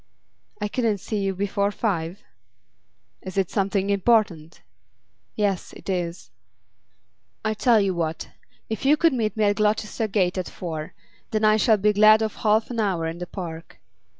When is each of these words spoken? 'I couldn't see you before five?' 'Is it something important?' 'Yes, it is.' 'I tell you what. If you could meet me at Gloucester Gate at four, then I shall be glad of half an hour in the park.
'I 0.59 0.67
couldn't 0.69 0.97
see 0.97 1.19
you 1.19 1.35
before 1.35 1.69
five?' 1.69 2.23
'Is 3.21 3.37
it 3.37 3.51
something 3.51 3.91
important?' 3.91 4.63
'Yes, 5.35 5.73
it 5.73 5.91
is.' 5.91 6.31
'I 7.45 7.53
tell 7.53 7.79
you 7.79 7.93
what. 7.93 8.29
If 8.67 8.83
you 8.83 8.97
could 8.97 9.13
meet 9.13 9.37
me 9.37 9.43
at 9.43 9.57
Gloucester 9.57 10.07
Gate 10.07 10.39
at 10.39 10.49
four, 10.49 10.95
then 11.29 11.45
I 11.45 11.57
shall 11.57 11.77
be 11.77 11.93
glad 11.93 12.23
of 12.23 12.37
half 12.37 12.71
an 12.71 12.79
hour 12.79 13.05
in 13.05 13.19
the 13.19 13.27
park. 13.27 13.79